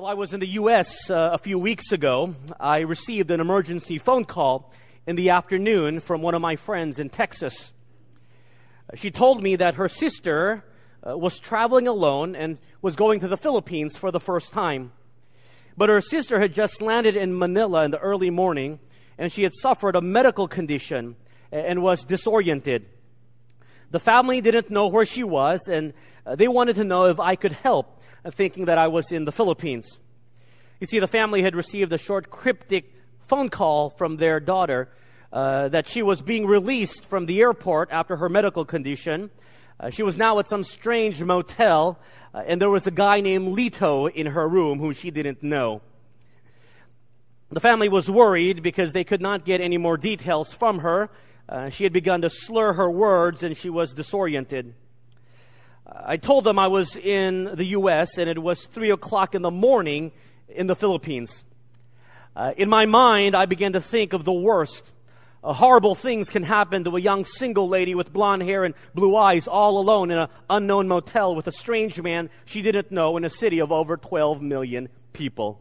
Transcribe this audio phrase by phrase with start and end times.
[0.00, 1.10] Well, I was in the U.S.
[1.10, 2.34] Uh, a few weeks ago.
[2.58, 4.72] I received an emergency phone call
[5.06, 7.74] in the afternoon from one of my friends in Texas.
[8.94, 10.64] She told me that her sister
[11.06, 14.92] uh, was traveling alone and was going to the Philippines for the first time.
[15.76, 18.78] But her sister had just landed in Manila in the early morning
[19.18, 21.14] and she had suffered a medical condition
[21.52, 22.86] and was disoriented.
[23.90, 25.92] The family didn't know where she was and
[26.24, 28.00] uh, they wanted to know if I could help
[28.32, 29.98] thinking that I was in the Philippines.
[30.78, 32.92] You see, the family had received a short cryptic
[33.26, 34.88] phone call from their daughter
[35.32, 39.30] uh, that she was being released from the airport after her medical condition.
[39.78, 41.98] Uh, she was now at some strange motel,
[42.34, 45.80] uh, and there was a guy named Lito in her room whom she didn't know.
[47.50, 51.10] The family was worried because they could not get any more details from her.
[51.50, 54.72] Uh, she had begun to slur her words and she was disoriented.
[55.84, 58.18] I told them I was in the U.S.
[58.18, 60.12] and it was three o'clock in the morning
[60.48, 61.42] in the Philippines.
[62.36, 64.88] Uh, in my mind, I began to think of the worst.
[65.42, 69.16] Uh, horrible things can happen to a young single lady with blonde hair and blue
[69.16, 73.24] eyes all alone in an unknown motel with a strange man she didn't know in
[73.24, 75.60] a city of over 12 million people.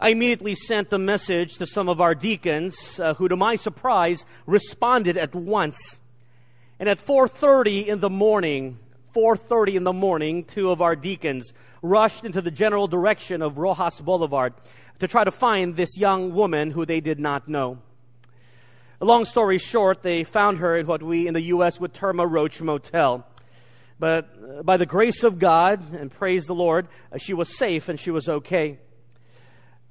[0.00, 4.24] I immediately sent a message to some of our deacons uh, who, to my surprise,
[4.46, 5.98] responded at once.
[6.78, 8.78] And at 4:30 in the morning,
[9.12, 14.00] 4:30 in the morning, two of our deacons rushed into the general direction of Roxas
[14.00, 14.54] Boulevard
[15.00, 17.78] to try to find this young woman who they did not know.
[19.00, 21.80] Long story short, they found her in what we in the U.S.
[21.80, 23.26] would term a roach motel.
[23.98, 27.88] But uh, by the grace of God, and praise the Lord, uh, she was safe
[27.88, 28.78] and she was okay.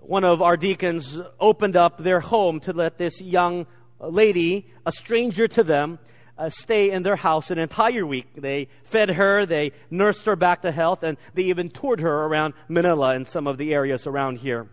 [0.08, 3.68] One of our deacons opened up their home to let this young
[4.00, 6.00] lady, a stranger to them,
[6.38, 8.28] uh, stay in their house an entire week.
[8.38, 12.54] They fed her, they nursed her back to health, and they even toured her around
[12.70, 14.70] Manila and some of the areas around here.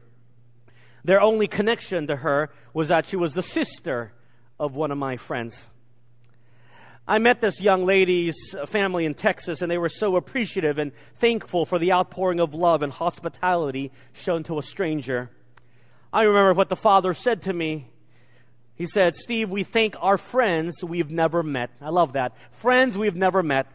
[1.03, 4.13] Their only connection to her was that she was the sister
[4.61, 5.69] of one of my friends.
[7.07, 11.67] I met this young lady's family in Texas, and they were so appreciative and thankful
[11.67, 15.31] for the outpouring of love and hospitality shown to a stranger.
[16.13, 17.91] I remember what the father said to me
[18.77, 21.71] he said, Steve, we thank our friends we've never met.
[21.81, 22.37] I love that.
[22.53, 23.67] Friends we've never met.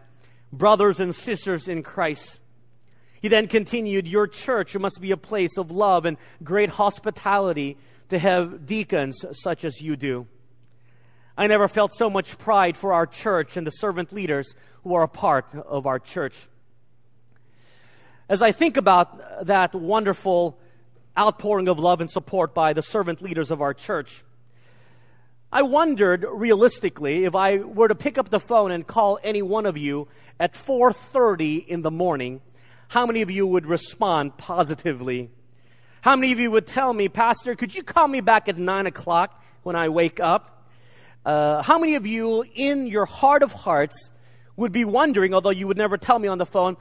[0.52, 2.40] Brothers and sisters in Christ.
[3.22, 7.78] He then continued, Your church must be a place of love and great hospitality
[8.10, 10.28] to have deacons such as you do.
[11.40, 15.04] I never felt so much pride for our church and the servant leaders who are
[15.04, 16.36] a part of our church.
[18.28, 20.60] As I think about that wonderful
[21.18, 24.26] outpouring of love and support by the servant leaders of our church,
[25.50, 29.66] I wondered realistically if I were to pick up the phone and call any one
[29.66, 30.10] of you
[30.42, 32.42] at 4:30 in the morning,
[32.90, 35.30] how many of you would respond positively?
[36.02, 38.88] How many of you would tell me, Pastor, could you call me back at nine
[38.88, 40.58] o'clock when I wake up?
[41.26, 44.12] Uh, how many of you, in your heart of hearts,
[44.56, 46.78] would be wondering, although you would never tell me on the phone,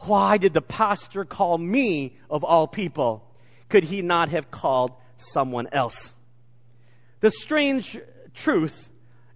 [0.00, 3.24] why did the pastor call me of all people?
[3.68, 6.14] Could he not have called someone else?
[7.20, 7.98] The strange
[8.34, 8.88] truth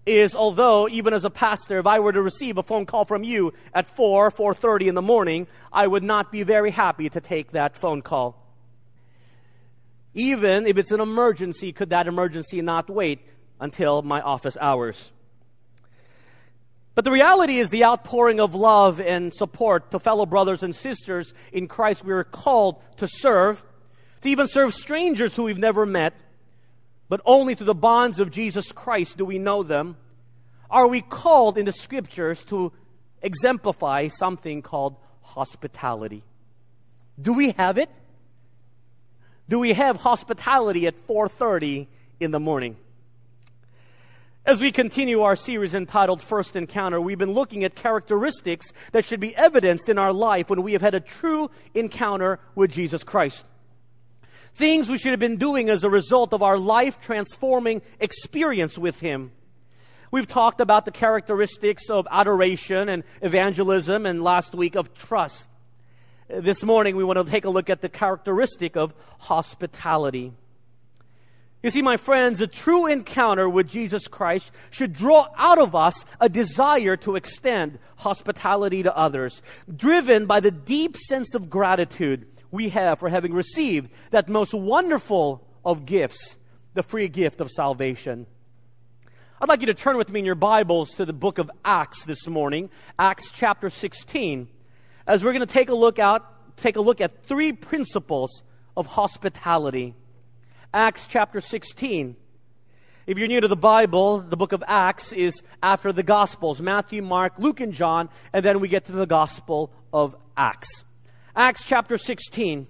[0.07, 3.25] is although even as a pastor if i were to receive a phone call from
[3.25, 7.53] you at 4 4.30 in the morning i would not be very happy to take
[7.53, 8.41] that phone call
[10.13, 13.21] even if it's an emergency could that emergency not wait
[13.61, 15.13] until my office hours
[16.95, 21.35] but the reality is the outpouring of love and support to fellow brothers and sisters
[21.53, 23.63] in christ we are called to serve
[24.21, 26.15] to even serve strangers who we've never met
[27.09, 29.97] but only through the bonds of Jesus Christ do we know them,
[30.71, 32.73] are we called in the scriptures to
[33.23, 36.23] exemplify something called hospitality.
[37.21, 37.91] Do we have it?
[39.49, 41.87] Do we have hospitality at 4:30
[42.21, 42.77] in the morning?
[44.47, 49.19] As we continue our series entitled First Encounter, we've been looking at characteristics that should
[49.19, 53.47] be evidenced in our life when we have had a true encounter with Jesus Christ.
[54.55, 59.01] Things we should have been doing as a result of our life transforming experience with
[59.01, 59.33] Him.
[60.11, 65.49] We've talked about the characteristics of adoration and evangelism and last week of trust.
[66.29, 70.35] This morning we want to take a look at the characteristic of hospitality.
[71.65, 76.05] You see, my friends, a true encounter with Jesus Christ should draw out of us
[76.21, 79.41] a desire to extend hospitality to others,
[79.75, 85.49] driven by the deep sense of gratitude we have for having received that most wonderful
[85.65, 86.37] of gifts,
[86.75, 88.27] the free gift of salvation.
[89.41, 92.05] I'd like you to turn with me in your Bibles to the book of Acts
[92.05, 92.69] this morning,
[92.99, 94.49] Acts chapter 16,
[95.07, 98.43] as we're going to take a look out take a look at three principles
[98.77, 99.95] of hospitality.
[100.75, 102.17] Acts chapter 16.
[103.07, 107.01] If you're new to the Bible, the book of Acts is after the Gospels Matthew,
[107.01, 110.83] Mark, Luke, and John, and then we get to the Gospel of Acts.
[111.37, 112.67] Acts chapter 16.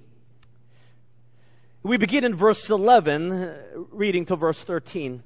[1.83, 3.57] We begin in verse 11, uh,
[3.91, 5.23] reading to verse 13.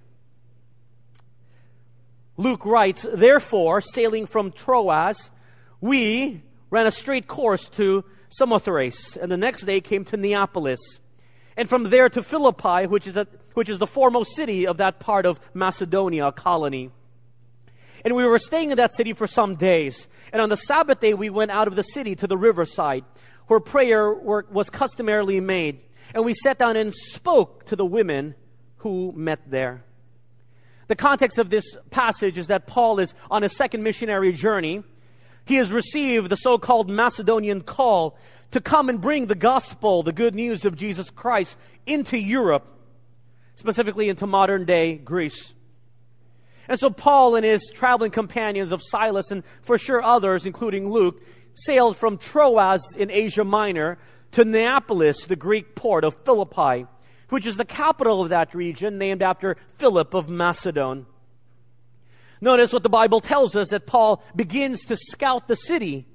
[2.37, 5.33] Luke writes, Therefore, sailing from Troas,
[5.81, 11.01] we ran a straight course to Samothrace, and the next day came to Neapolis,
[11.59, 15.01] and from there to Philippi, which is, a, which is the foremost city of that
[15.01, 16.93] part of Macedonia, colony.
[18.05, 20.07] And we were staying in that city for some days.
[20.33, 23.05] And on the Sabbath day, we went out of the city to the riverside,
[23.49, 25.81] where prayer was customarily made.
[26.15, 28.37] And we sat down and spoke to the women
[28.77, 29.83] who met there.
[30.87, 34.85] The context of this passage is that Paul is on a second missionary journey
[35.49, 38.19] he has received the so called Macedonian call
[38.51, 41.57] to come and bring the gospel, the good news of Jesus Christ,
[41.87, 42.67] into Europe,
[43.55, 45.55] specifically into modern day Greece.
[46.69, 51.23] And so Paul and his traveling companions of Silas and for sure others, including Luke,
[51.55, 53.97] sailed from Troas in Asia Minor
[54.33, 56.87] to Neapolis, the Greek port of Philippi,
[57.31, 61.07] which is the capital of that region, named after Philip of Macedon.
[62.41, 66.07] Notice what the Bible tells us that Paul begins to scout the city.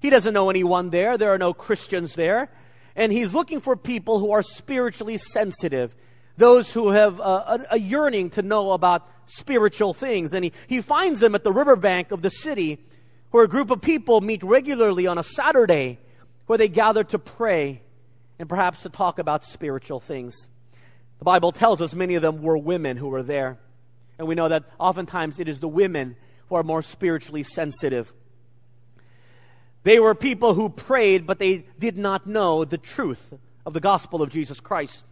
[0.00, 1.16] He doesn't know anyone there.
[1.16, 2.50] There are no Christians there.
[2.96, 5.94] And he's looking for people who are spiritually sensitive,
[6.36, 10.34] those who have a, a, yearning to know about spiritual things.
[10.34, 12.84] And he, he finds them at the riverbank of the city
[13.30, 15.98] where a group of people meet regularly on a Saturday
[16.46, 17.82] where they gather to pray
[18.38, 20.48] and perhaps to talk about spiritual things.
[21.18, 23.58] The Bible tells us many of them were women who were there.
[24.20, 26.14] And we know that oftentimes it is the women
[26.50, 28.12] who are more spiritually sensitive.
[29.82, 33.32] They were people who prayed, but they did not know the truth
[33.64, 35.06] of the gospel of Jesus Christ.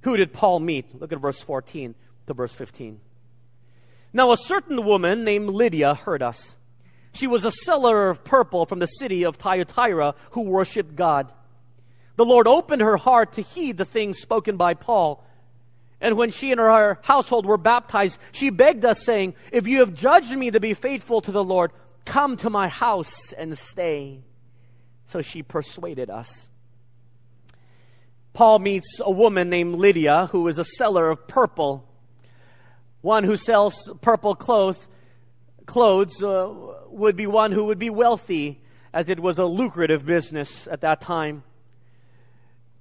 [0.00, 1.00] Who did Paul meet?
[1.00, 1.94] Look at verse 14
[2.26, 2.98] to verse 15.
[4.12, 6.56] Now, a certain woman named Lydia heard us.
[7.14, 11.30] She was a seller of purple from the city of Thyatira who worshiped God.
[12.16, 15.24] The Lord opened her heart to heed the things spoken by Paul
[16.02, 19.94] and when she and her household were baptized, she begged us, saying, If you have
[19.94, 21.70] judged me to be faithful to the Lord,
[22.04, 24.20] come to my house and stay.
[25.06, 26.48] So she persuaded us.
[28.32, 31.88] Paul meets a woman named Lydia who is a seller of purple.
[33.00, 34.88] One who sells purple cloth,
[35.66, 36.52] clothes uh,
[36.88, 38.60] would be one who would be wealthy,
[38.92, 41.44] as it was a lucrative business at that time.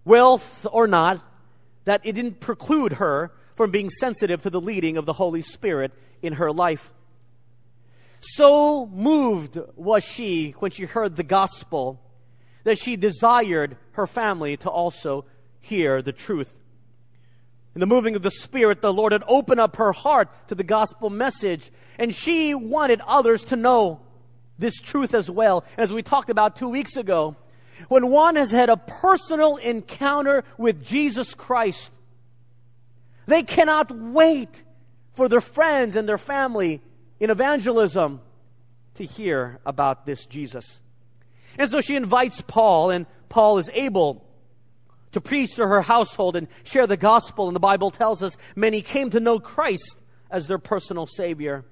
[0.06, 1.22] Wealth or not,
[1.86, 5.92] that it didn't preclude her from being sensitive to the leading of the Holy Spirit
[6.22, 6.92] in her life.
[8.22, 12.00] So moved was she when she heard the gospel
[12.64, 15.26] that she desired her family to also
[15.60, 16.54] hear the truth.
[17.74, 20.64] In the moving of the Spirit, the Lord had opened up her heart to the
[20.64, 24.02] gospel message, and she wanted others to know
[24.60, 25.64] this truth as well.
[25.78, 27.36] As we talked about two weeks ago,
[27.88, 31.90] when one has had a personal encounter with Jesus Christ,
[33.26, 34.50] they cannot wait
[35.14, 36.82] for their friends and their family
[37.20, 38.22] in evangelism
[38.96, 40.82] to hear about this Jesus.
[41.58, 44.26] And so she invites Paul, and Paul is able
[45.12, 47.48] to preach to her household and share the gospel.
[47.48, 49.98] And the Bible tells us many came to know Christ
[50.30, 51.66] as their personal Savior.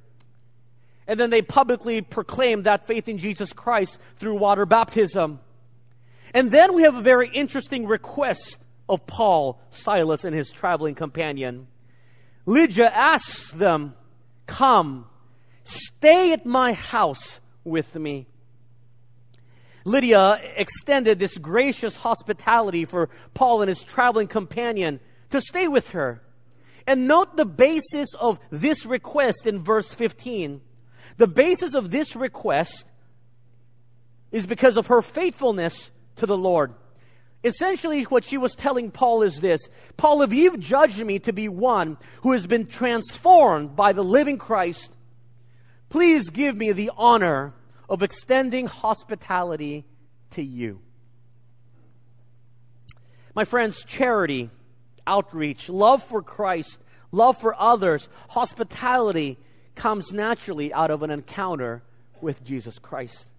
[1.08, 5.40] And then they publicly proclaimed that faith in Jesus Christ through water baptism.
[6.34, 11.68] And then we have a very interesting request of Paul, Silas, and his traveling companion.
[12.46, 13.94] Lydia asks them,
[14.48, 15.06] Come,
[15.64, 18.28] stay at my house with me.
[19.86, 26.22] Lydia extended this gracious hospitality for Paul and his traveling companion to stay with her.
[26.86, 30.62] And note the basis of this request in verse 15.
[31.18, 32.86] The basis of this request
[34.32, 36.74] is because of her faithfulness to the Lord.
[37.44, 39.62] Essentially, what she was telling Paul is this
[39.98, 44.38] Paul, if you've judged me to be one who has been transformed by the living
[44.38, 44.92] Christ,
[45.90, 47.54] please give me the honor
[47.90, 49.86] of extending hospitality
[50.32, 50.82] to you.
[53.36, 54.50] My friends, charity,
[55.08, 56.80] outreach, love for Christ,
[57.12, 59.38] love for others, hospitality
[59.76, 61.84] comes naturally out of an encounter
[62.22, 63.30] with Jesus Christ.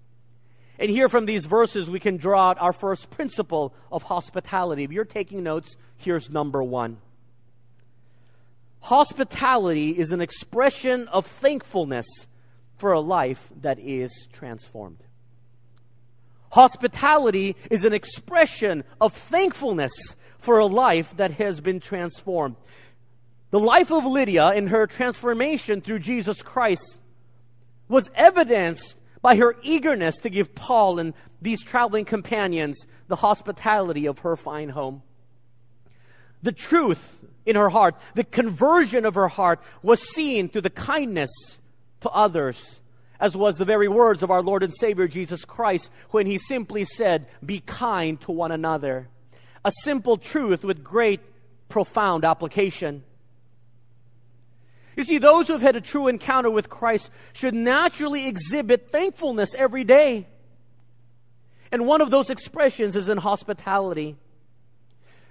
[0.80, 4.82] And here from these verses, we can draw out our first principle of hospitality.
[4.82, 6.96] If you're taking notes, here's number one.
[8.80, 12.06] Hospitality is an expression of thankfulness
[12.78, 14.96] for a life that is transformed.
[16.50, 19.92] Hospitality is an expression of thankfulness
[20.38, 22.56] for a life that has been transformed.
[23.50, 26.96] The life of Lydia in her transformation through Jesus Christ
[27.86, 34.20] was evidenced by her eagerness to give Paul and these traveling companions the hospitality of
[34.20, 35.02] her fine home.
[36.42, 41.30] The truth in her heart, the conversion of her heart was seen through the kindness
[42.00, 42.80] to others,
[43.18, 46.84] as was the very words of our Lord and Savior Jesus Christ when he simply
[46.84, 49.08] said, Be kind to one another.
[49.64, 51.20] A simple truth with great,
[51.68, 53.04] profound application.
[55.00, 59.54] You see, those who have had a true encounter with Christ should naturally exhibit thankfulness
[59.54, 60.26] every day.
[61.72, 64.18] And one of those expressions is in hospitality.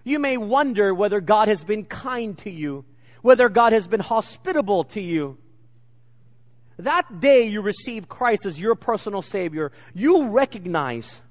[0.03, 2.83] You may wonder whether God has been kind to you,
[3.21, 5.37] whether God has been hospitable to you.
[6.79, 11.21] That day you receive Christ as your personal Savior, you recognize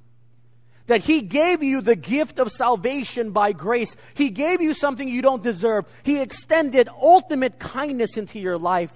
[0.89, 3.95] that He gave you the gift of salvation by grace.
[4.15, 5.85] He gave you something you don't deserve.
[6.03, 8.91] He extended ultimate kindness into your life.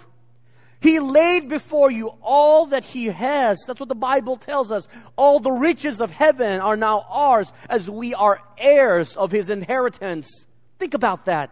[0.81, 3.59] He laid before you all that He has.
[3.67, 4.89] That's what the Bible tells us.
[5.17, 10.29] All the riches of heaven are now ours as we are heirs of His inheritance.
[10.79, 11.51] Think about that.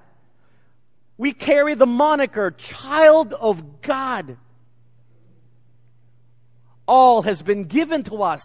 [1.16, 4.38] We carry the moniker child of God.
[6.88, 8.42] All has been given to us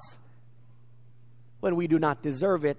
[1.65, 2.77] when we do not deserve it.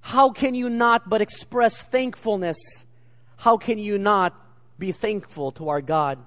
[0.00, 2.56] How can you not but express thankfulness?
[3.36, 4.32] How can you not
[4.78, 6.20] be thankful to our God?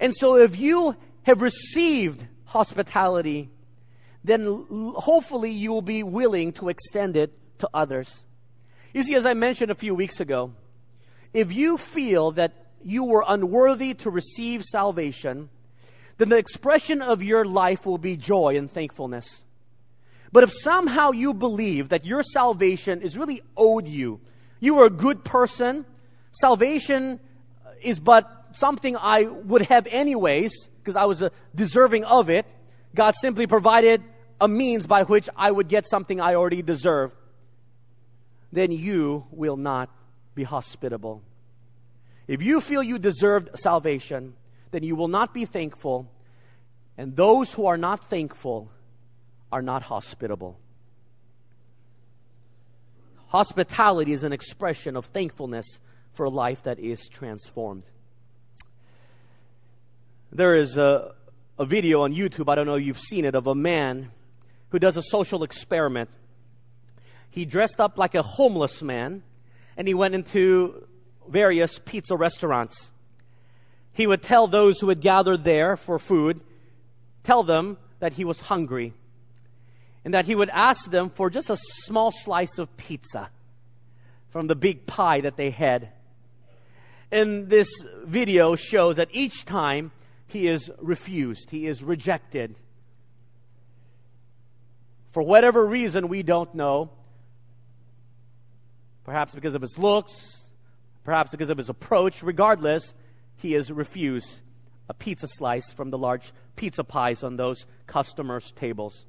[0.00, 3.48] And so if you have received hospitality,
[4.24, 8.24] then hopefully you will be willing to extend it to others.
[8.92, 10.52] You see, as I mentioned a few weeks ago,
[11.32, 15.48] if you feel that you were unworthy to receive salvation,
[16.18, 19.44] then the expression of your life will be joy and thankfulness.
[20.32, 24.20] But if somehow you believe that your salvation is really owed you,
[24.60, 25.84] you are a good person,
[26.30, 27.20] salvation
[27.82, 32.46] is but something I would have anyways, because I was uh, deserving of it.
[32.94, 34.02] God simply provided
[34.40, 37.12] a means by which I would get something I already deserve.
[38.50, 39.90] Then you will not
[40.34, 41.22] be hospitable.
[42.26, 44.34] If you feel you deserved salvation,
[44.70, 46.10] then you will not be thankful.
[46.96, 48.70] And those who are not thankful
[49.52, 50.58] are not hospitable.
[53.28, 55.78] Hospitality is an expression of thankfulness
[56.14, 57.84] for a life that is transformed.
[60.32, 61.14] There is a,
[61.58, 64.10] a video on YouTube, I don't know if you've seen it, of a man
[64.70, 66.08] who does a social experiment.
[67.30, 69.22] He dressed up like a homeless man
[69.76, 70.86] and he went into
[71.28, 72.90] various pizza restaurants.
[73.92, 76.40] He would tell those who had gathered there for food,
[77.22, 78.94] tell them that he was hungry
[80.04, 83.30] and that he would ask them for just a small slice of pizza
[84.30, 85.90] from the big pie that they had.
[87.10, 87.68] And this
[88.04, 89.92] video shows that each time
[90.26, 92.56] he is refused, he is rejected.
[95.12, 96.90] For whatever reason we don't know,
[99.04, 100.46] perhaps because of his looks,
[101.04, 102.94] perhaps because of his approach, regardless,
[103.36, 104.40] he is refused
[104.88, 109.06] a pizza slice from the large pizza pies on those customers' tables.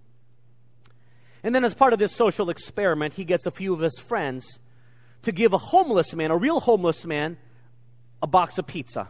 [1.44, 4.60] And then, as part of this social experiment, he gets a few of his friends
[5.24, 7.38] to give a homeless man, a real homeless man,
[8.22, 9.10] a box of pizza.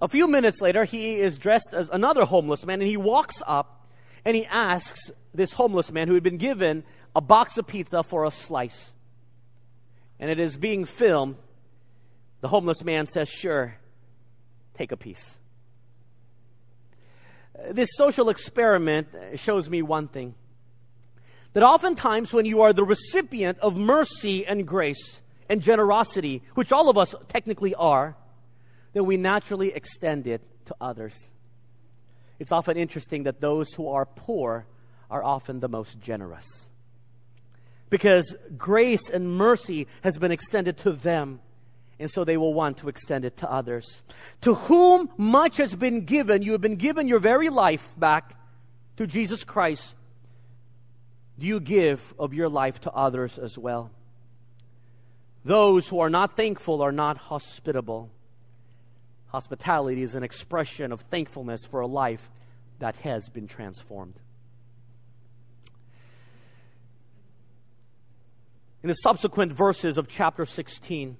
[0.00, 3.88] A few minutes later, he is dressed as another homeless man and he walks up
[4.24, 8.24] and he asks this homeless man who had been given a box of pizza for
[8.24, 8.92] a slice.
[10.20, 11.36] And it is being filmed.
[12.40, 13.76] The homeless man says, Sure,
[14.74, 15.38] take a piece.
[17.70, 20.34] This social experiment shows me one thing
[21.56, 26.90] that oftentimes when you are the recipient of mercy and grace and generosity, which all
[26.90, 28.14] of us technically are,
[28.92, 31.30] then we naturally extend it to others.
[32.38, 34.66] It's often interesting that those who are poor
[35.10, 36.68] are often the most generous.
[37.88, 41.40] Because grace and mercy has been extended to them,
[41.98, 44.02] and so they will want to extend it to others.
[44.42, 48.34] To whom much has been given, you have been given your very life back
[48.98, 49.94] to Jesus Christ.
[51.38, 53.90] Do you give of your life to others as well?
[55.44, 58.10] Those who are not thankful are not hospitable.
[59.28, 62.30] Hospitality is an expression of thankfulness for a life
[62.78, 64.14] that has been transformed.
[68.82, 71.16] In the subsequent verses of chapter 16,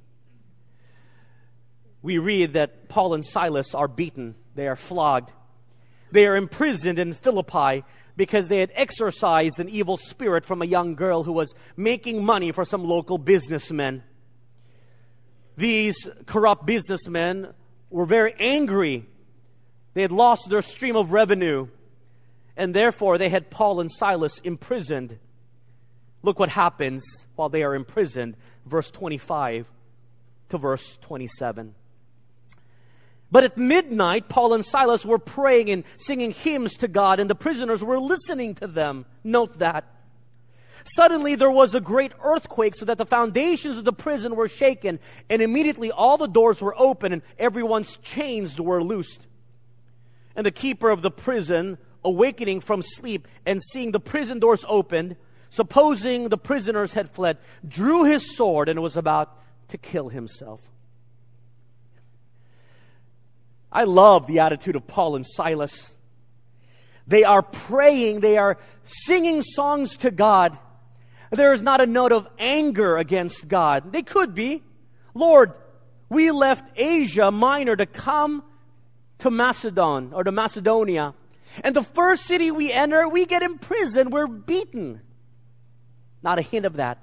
[2.03, 5.33] we read that Paul and Silas are beaten, they are flogged.
[6.13, 7.85] They are imprisoned in Philippi
[8.17, 12.53] because they had exorcised an evil spirit from a young girl who was making money
[12.53, 14.03] for some local businessmen.
[15.57, 17.53] These corrupt businessmen
[17.91, 19.07] were very angry.
[19.95, 21.69] They had lost their stream of revenue,
[22.57, 25.19] and therefore they had Paul and Silas imprisoned.
[26.23, 27.05] Look what happens
[27.37, 29.67] while they are imprisoned, verse 25
[30.49, 31.75] to verse 27.
[33.31, 37.35] But at midnight, Paul and Silas were praying and singing hymns to God, and the
[37.35, 39.05] prisoners were listening to them.
[39.25, 39.85] Note that.
[40.85, 45.01] Suddenly there was a great earthquake so that the foundations of the prison were shaken,
[45.29, 49.27] and immediately all the doors were open and everyone's chains were loosed.
[50.37, 55.17] And the keeper of the prison, awakening from sleep and seeing the prison doors opened,
[55.51, 59.37] supposing the prisoners had fled, drew his sword and was about
[59.69, 60.61] to kill himself.
[63.77, 65.95] I love the attitude of Paul and Silas.
[67.07, 70.59] They are praying, they are singing songs to God.
[71.31, 73.93] There is not a note of anger against God.
[73.93, 74.63] They could be.
[75.13, 75.53] Lord,
[76.09, 78.45] we left Asia Minor to come
[79.19, 81.13] to Macedon or to Macedonia.
[81.63, 85.03] And the first city we enter, we get imprisoned, we're beaten.
[86.23, 86.97] Not a hint of that.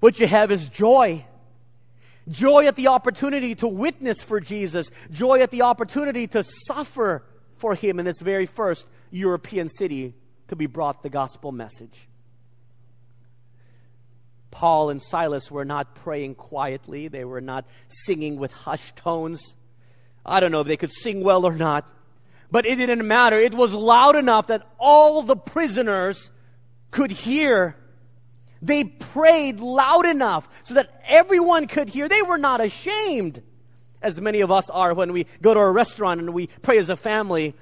[0.00, 1.26] What you have is joy.
[2.28, 4.90] Joy at the opportunity to witness for Jesus.
[5.10, 7.24] Joy at the opportunity to suffer
[7.56, 10.14] for Him in this very first European city
[10.48, 12.08] to be brought the gospel message.
[14.50, 17.08] Paul and Silas were not praying quietly.
[17.08, 19.54] They were not singing with hushed tones.
[20.24, 21.88] I don't know if they could sing well or not,
[22.50, 23.40] but it didn't matter.
[23.40, 26.30] It was loud enough that all the prisoners
[26.90, 27.76] could hear
[28.62, 32.08] they prayed loud enough so that everyone could hear.
[32.08, 33.42] They were not ashamed,
[34.00, 36.88] as many of us are when we go to a restaurant and we pray as
[36.88, 37.54] a family.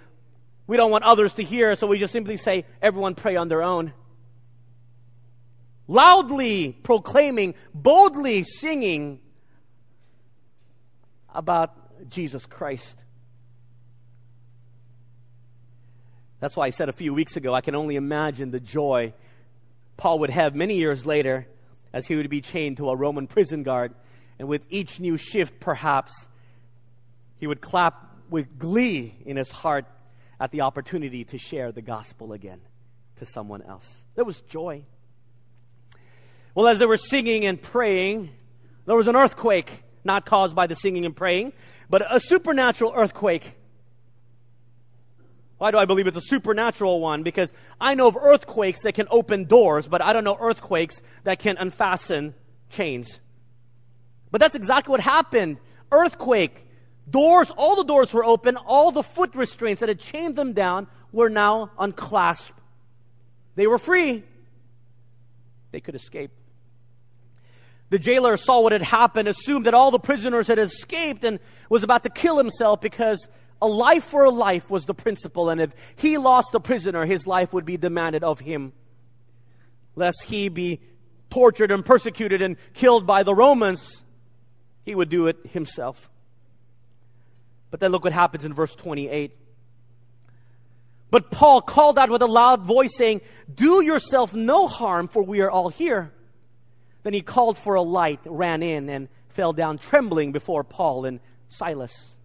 [0.66, 3.62] We don't want others to hear, so we just simply say, everyone pray on their
[3.62, 3.94] own.
[5.88, 9.20] Loudly proclaiming, boldly singing
[11.34, 12.96] about Jesus Christ.
[16.40, 19.12] That's why I said a few weeks ago, I can only imagine the joy
[20.00, 21.46] Paul would have many years later
[21.92, 23.94] as he would be chained to a Roman prison guard.
[24.38, 26.26] And with each new shift, perhaps,
[27.36, 29.84] he would clap with glee in his heart
[30.40, 32.62] at the opportunity to share the gospel again
[33.16, 34.02] to someone else.
[34.14, 34.86] There was joy.
[36.54, 38.30] Well, as they were singing and praying,
[38.86, 41.52] there was an earthquake, not caused by the singing and praying,
[41.90, 43.54] but a supernatural earthquake
[45.60, 47.22] why do I believe it's a supernatural one?
[47.22, 51.38] Because I know of earthquakes that can open doors, but I don't know earthquakes that
[51.38, 52.34] can unfasten
[52.70, 53.20] chains.
[54.30, 55.58] But that's exactly what happened.
[55.92, 56.66] Earthquake.
[57.10, 58.56] Doors, all the doors were open.
[58.56, 62.58] All the foot restraints that had chained them down were now unclasped.
[63.54, 64.24] They were free.
[65.72, 66.30] They could escape.
[67.90, 71.82] The jailer saw what had happened, assumed that all the prisoners had escaped, and was
[71.82, 73.28] about to kill himself because
[73.62, 77.26] a life for a life was the principle, and if he lost a prisoner, his
[77.26, 78.72] life would be demanded of him.
[79.96, 80.80] Lest he be
[81.28, 84.02] tortured and persecuted and killed by the Romans,
[84.84, 86.10] he would do it himself.
[87.70, 89.36] But then look what happens in verse 28.
[91.10, 93.20] But Paul called out with a loud voice, saying,
[93.52, 96.12] Do yourself no harm, for we are all here.
[97.02, 101.20] Then he called for a light, ran in, and fell down trembling before Paul and
[101.48, 102.19] Silas.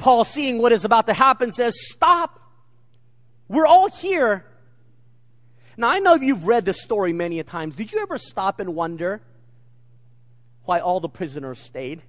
[0.00, 2.40] Paul, seeing what is about to happen, says, Stop.
[3.48, 4.44] We're all here.
[5.76, 7.76] Now, I know you've read this story many a times.
[7.76, 9.20] Did you ever stop and wonder
[10.64, 12.02] why all the prisoners stayed?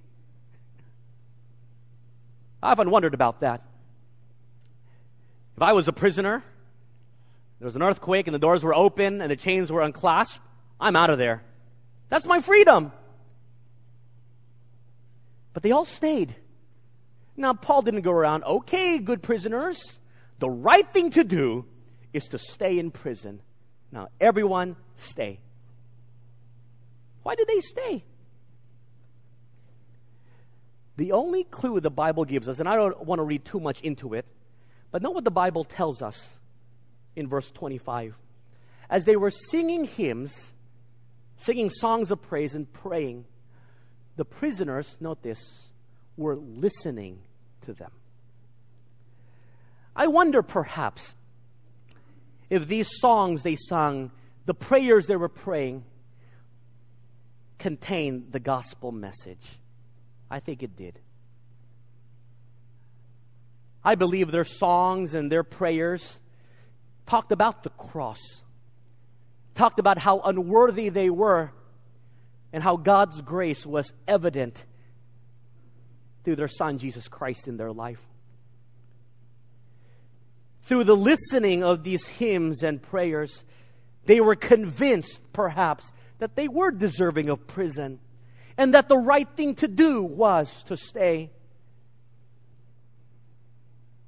[2.62, 3.62] I often wondered about that.
[5.56, 6.42] If I was a prisoner,
[7.58, 10.38] there was an earthquake and the doors were open and the chains were unclasped,
[10.80, 11.42] I'm out of there.
[12.08, 12.92] That's my freedom.
[15.52, 16.34] But they all stayed.
[17.36, 19.98] Now, Paul didn't go around, okay, good prisoners,
[20.38, 21.64] the right thing to do
[22.12, 23.40] is to stay in prison.
[23.90, 25.40] Now, everyone stay.
[27.22, 28.04] Why did they stay?
[30.96, 33.80] The only clue the Bible gives us, and I don't want to read too much
[33.80, 34.26] into it,
[34.90, 36.36] but know what the Bible tells us
[37.16, 38.14] in verse 25.
[38.90, 40.52] As they were singing hymns,
[41.38, 43.24] singing songs of praise, and praying,
[44.16, 45.71] the prisoners, note this,
[46.16, 47.20] were listening
[47.62, 47.90] to them.
[49.94, 51.14] I wonder perhaps
[52.50, 54.10] if these songs they sung,
[54.46, 55.84] the prayers they were praying,
[57.58, 59.58] contained the gospel message.
[60.30, 60.98] I think it did.
[63.84, 66.20] I believe their songs and their prayers
[67.06, 68.20] talked about the cross,
[69.54, 71.52] talked about how unworthy they were,
[72.52, 74.64] and how God's grace was evident
[76.24, 78.00] through their Son, Jesus Christ, in their life.
[80.62, 83.44] Through the listening of these hymns and prayers,
[84.06, 87.98] they were convinced, perhaps, that they were deserving of prison
[88.56, 91.30] and that the right thing to do was to stay.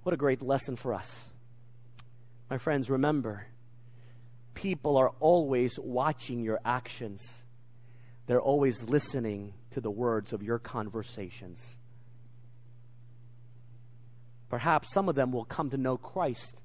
[0.02, 1.30] What a great lesson for us.
[2.50, 3.46] My friends, remember,
[4.52, 7.42] people are always watching your actions,
[8.26, 11.76] they're always listening to the words of your conversations.
[14.48, 16.56] Perhaps some of them will come to know Christ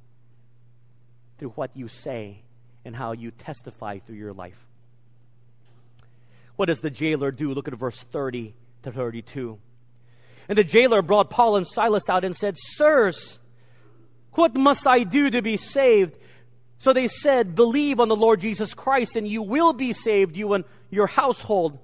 [1.37, 2.43] through what you say
[2.85, 4.67] and how you testify through your life.
[6.55, 7.53] What does the jailer do?
[7.53, 9.57] Look at verse 30 to 32.
[10.49, 13.39] And the jailer brought Paul and Silas out and said, Sirs,
[14.33, 16.15] what must I do to be saved?
[16.77, 20.53] So they said, Believe on the Lord Jesus Christ, and you will be saved, you
[20.53, 21.77] and your household.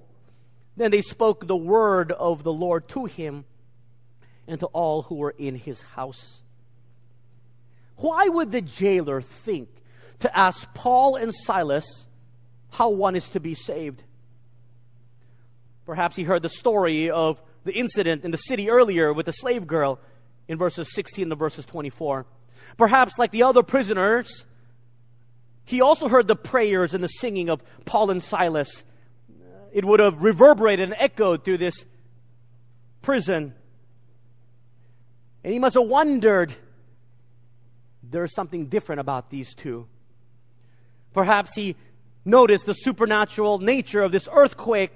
[0.76, 3.44] Then they spoke the word of the Lord to him
[4.46, 6.42] and to all who were in his house.
[7.96, 9.68] Why would the jailer think
[10.20, 12.06] to ask Paul and Silas
[12.70, 14.02] how one is to be saved?
[15.86, 19.66] Perhaps he heard the story of the incident in the city earlier with the slave
[19.66, 20.00] girl
[20.48, 22.26] in verses 16 to verses 24.
[22.76, 24.44] Perhaps, like the other prisoners,
[25.64, 28.84] he also heard the prayers and the singing of Paul and Silas.
[29.72, 31.84] It would have reverberated and echoed through this
[33.02, 33.54] prison.
[35.46, 36.52] And he must have wondered
[38.02, 39.86] there's something different about these two.
[41.14, 41.76] Perhaps he
[42.24, 44.90] noticed the supernatural nature of this earthquake.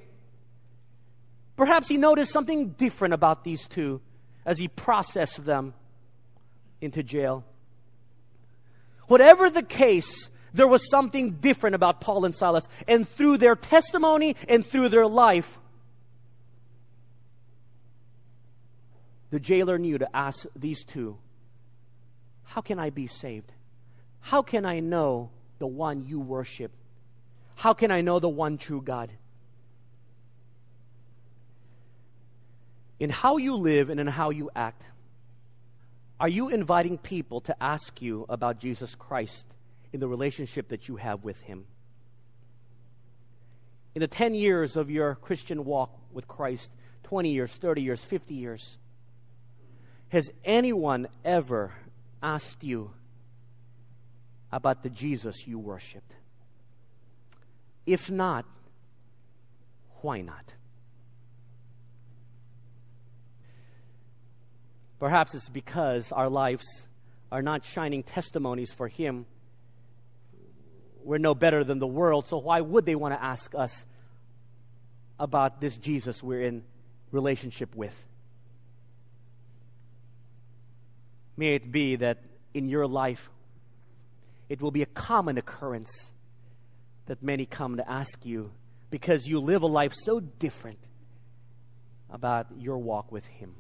[1.55, 4.01] Perhaps he noticed something different about these two
[4.45, 5.73] as he processed them
[6.81, 7.45] into jail.
[9.07, 12.67] Whatever the case, there was something different about Paul and Silas.
[12.89, 15.60] And through their testimony and through their life,
[19.31, 21.19] the jailer knew to ask these two,
[22.45, 23.53] How can I be saved?
[24.21, 26.73] How can I know the one you worship?
[27.57, 29.11] How can I know the one true God?
[32.99, 34.83] In how you live and in how you act,
[36.19, 39.47] are you inviting people to ask you about Jesus Christ
[39.93, 41.65] in the relationship that you have with Him?
[43.95, 46.73] In the 10 years of your Christian walk with Christ,
[47.05, 48.79] 20 years, 30 years, 50 years,
[50.11, 51.73] has anyone ever
[52.23, 52.91] asked you
[54.53, 56.13] about the Jesus you worshiped?
[57.87, 58.45] If not,
[60.03, 60.45] why not?
[64.99, 66.65] Perhaps it's because our lives
[67.33, 69.27] are not shining testimonies for Him.
[71.05, 73.87] We're no better than the world, so why would they want to ask us
[75.19, 76.65] about this Jesus we're in
[77.13, 77.95] relationship with?
[81.37, 82.19] May it be that
[82.55, 83.31] in your life,
[84.49, 86.11] it will be a common occurrence
[87.07, 88.53] that many come to ask you
[88.91, 90.79] because you live a life so different
[92.11, 93.55] about your walk with Him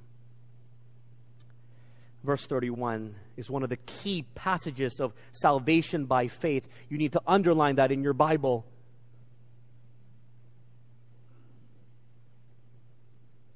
[2.23, 6.69] verse 31 is one of the key passages of salvation by faith.
[6.89, 8.67] You need to underline that in your Bible.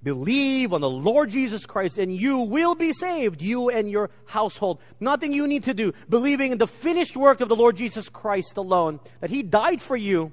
[0.05, 4.79] Believe on the Lord Jesus Christ and you will be saved, you and your household.
[5.01, 5.95] Nothing you need to do.
[6.11, 9.97] Believing in the finished work of the Lord Jesus Christ alone, that He died for
[9.97, 10.31] you.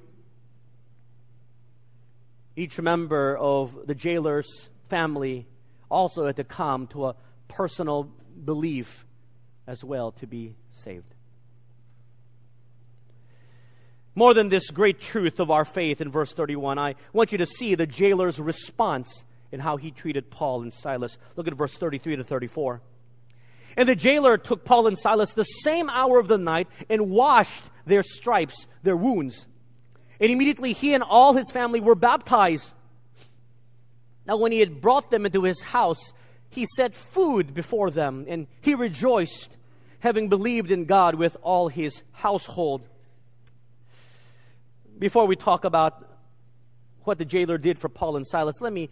[2.58, 5.48] Each member of the jailer's family
[5.90, 7.16] also had to come to a
[7.48, 8.12] personal
[8.44, 9.06] belief
[9.68, 11.16] as well to be saved.
[14.16, 17.46] More than this great truth of our faith in verse 31, I want you to
[17.46, 21.18] see the jailer's response in how he treated Paul and Silas.
[21.36, 22.82] Look at verse 33 to 34.
[23.78, 27.64] And the jailer took Paul and Silas the same hour of the night and washed
[27.86, 29.48] their stripes, their wounds.
[30.20, 32.74] And immediately he and all his family were baptized.
[34.26, 36.14] Now, when he had brought them into his house,
[36.50, 39.58] he set food before them, and he rejoiced,
[40.00, 42.82] having believed in God with all his household.
[45.00, 46.08] Before we talk about
[47.04, 48.90] what the jailer did for Paul and Silas, let me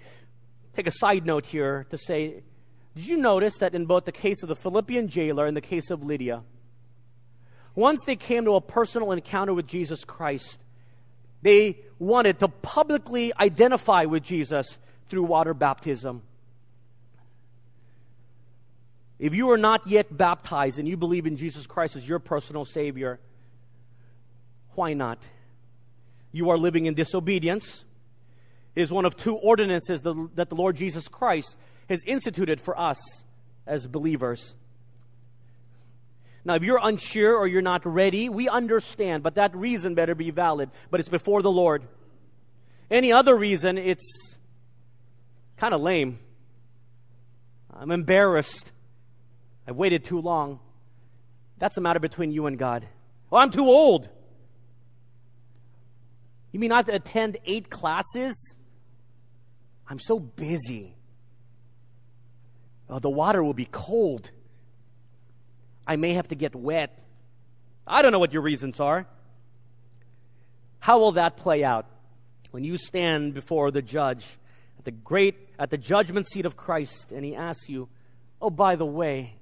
[0.75, 2.43] take a side note here to say
[2.95, 5.89] Did you notice that in both the case of the Philippian jailer and the case
[5.89, 6.43] of Lydia,
[7.75, 10.60] once they came to a personal encounter with Jesus Christ,
[11.41, 14.77] they wanted to publicly identify with Jesus
[15.08, 16.21] through water baptism.
[19.17, 22.63] If you are not yet baptized and you believe in Jesus Christ as your personal
[22.63, 23.19] Savior,
[24.75, 25.27] why not?
[26.32, 27.84] You are living in disobedience.
[28.75, 31.58] Is one of two ordinances that the Lord Jesus Christ
[31.89, 32.97] has instituted for us
[33.67, 34.55] as believers.
[36.45, 40.32] Now, if you're unsure or you're not ready, we understand, but that reason better be
[40.32, 40.69] valid.
[40.89, 41.84] But it's before the Lord.
[42.89, 44.38] Any other reason, it's
[45.58, 46.19] kind of lame.
[47.71, 48.71] I'm embarrassed.
[49.67, 50.60] I've waited too long.
[51.58, 52.88] That's a matter between you and God.
[53.29, 54.08] Well, I'm too old.
[56.51, 58.55] You mean I have to attend eight classes?
[59.89, 60.95] I'm so busy.
[62.88, 64.30] Oh, the water will be cold.
[65.88, 66.95] I may have to get wet.
[67.88, 69.08] I don't know what your reasons are.
[70.80, 71.88] How will that play out
[72.52, 74.25] when you stand before the judge
[74.78, 77.89] at the great at the judgment seat of Christ and he asks you,
[78.39, 79.36] "Oh, by the way,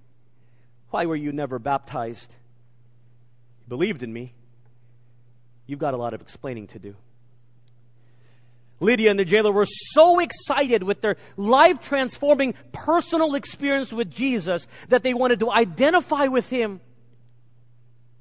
[0.90, 2.34] why were you never baptized?
[3.60, 4.34] You believed in me.
[5.68, 6.96] You've got a lot of explaining to do."
[8.80, 14.68] Lydia and the jailer were so excited with their life transforming personal experience with Jesus
[14.90, 16.80] that they wanted to identify with him.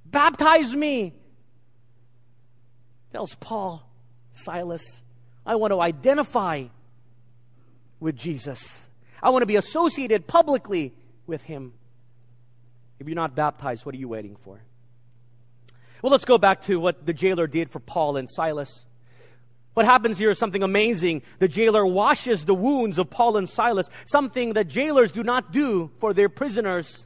[0.06, 1.12] Baptize me,
[3.12, 3.86] tells Paul,
[4.32, 5.02] Silas.
[5.44, 6.64] I want to identify
[8.00, 8.88] with Jesus.
[9.22, 10.94] I want to be associated publicly
[11.26, 11.74] with him.
[12.98, 14.60] If you're not baptized, what are you waiting for?
[16.00, 18.85] Well, let's go back to what the jailer did for Paul and Silas.
[19.76, 21.20] What happens here is something amazing.
[21.38, 25.90] The jailer washes the wounds of Paul and Silas, something that jailers do not do
[26.00, 27.04] for their prisoners.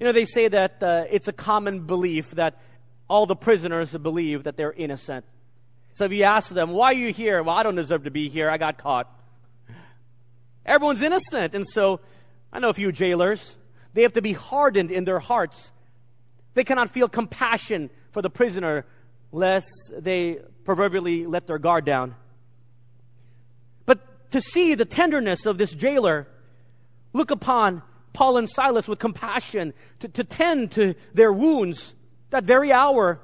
[0.00, 2.60] You know, they say that uh, it's a common belief that
[3.08, 5.24] all the prisoners believe that they're innocent.
[5.92, 7.40] So if you ask them, why are you here?
[7.44, 8.50] Well, I don't deserve to be here.
[8.50, 9.08] I got caught.
[10.64, 11.54] Everyone's innocent.
[11.54, 12.00] And so
[12.52, 13.54] I know a few jailers.
[13.94, 15.70] They have to be hardened in their hearts.
[16.54, 18.84] They cannot feel compassion for the prisoner
[19.30, 22.14] lest they proverbially let their guard down.
[23.86, 26.28] But to see the tenderness of this jailer,
[27.14, 31.94] look upon Paul and Silas with compassion, to, to tend to their wounds
[32.30, 33.20] that very hour.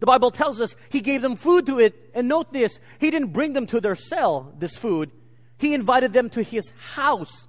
[0.00, 1.94] The Bible tells us he gave them food to eat.
[2.14, 5.10] And note this, he didn't bring them to their cell, this food.
[5.56, 7.46] He invited them to his house,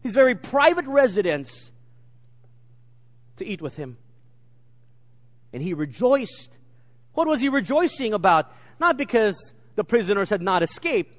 [0.00, 1.70] his very private residence,
[3.36, 3.98] to eat with him.
[5.52, 6.50] And he rejoiced.
[7.14, 8.52] What was he rejoicing about?
[8.78, 11.14] Not because the prisoners had not escaped,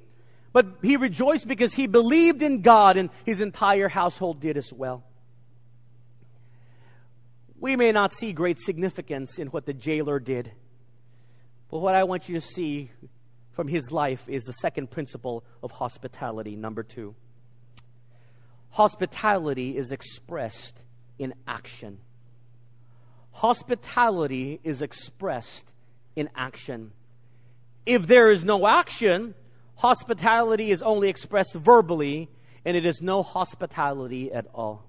[0.52, 5.04] but he rejoiced because he believed in God and his entire household did as well.
[7.58, 10.50] We may not see great significance in what the jailer did,
[11.70, 12.90] but what I want you to see
[13.52, 17.14] from his life is the second principle of hospitality, number two.
[18.70, 20.76] Hospitality is expressed
[21.18, 21.98] in action.
[23.32, 25.71] Hospitality is expressed
[26.16, 26.92] in action.
[27.86, 29.34] If there is no action,
[29.76, 32.28] hospitality is only expressed verbally,
[32.64, 34.84] and it is no hospitality at all.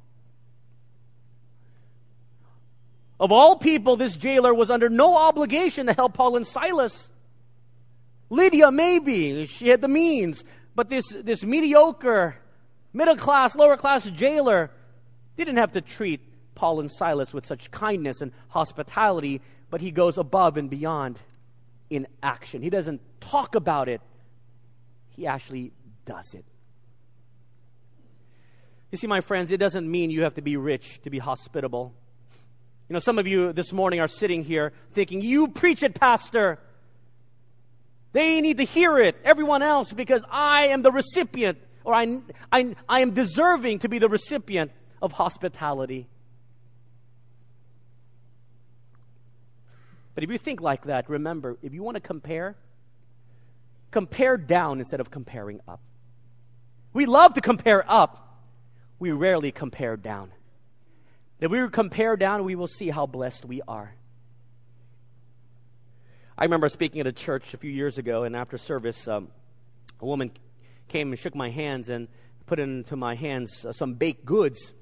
[3.19, 7.09] Of all people, this jailer was under no obligation to help Paul and Silas.
[8.29, 10.43] Lydia, maybe, she had the means,
[10.75, 12.36] but this, this mediocre,
[12.91, 14.71] middle class, lower class jailer
[15.38, 16.21] didn't have to treat
[16.55, 19.41] Paul and Silas with such kindness and hospitality,
[19.73, 21.17] but he goes above and beyond
[21.89, 22.62] in action.
[22.62, 24.01] He doesn't talk about it,
[25.09, 25.71] he actually
[26.05, 26.45] does it.
[28.91, 31.91] You see, my friends, it doesn't mean you have to be rich to be hospitable.
[32.88, 36.59] You know, some of you this morning are sitting here thinking, You preach it, Pastor.
[38.12, 42.19] They need to hear it, everyone else, because I am the recipient, or I,
[42.51, 46.07] I, I am deserving to be the recipient of hospitality.
[50.15, 52.56] But if you think like that, remember, if you want to compare,
[53.91, 55.82] compare down instead of comparing up.
[56.93, 58.41] We love to compare up,
[58.99, 60.32] we rarely compare down.
[61.39, 63.95] If we compare down, we will see how blessed we are.
[66.38, 69.30] I remember speaking at a church a few years ago, and after service, um,
[69.99, 70.32] a woman
[70.88, 72.08] came and shook my hands and
[72.45, 74.73] put into my hands uh, some baked goods.